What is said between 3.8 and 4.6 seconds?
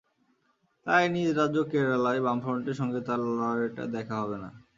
দেখা হবে না।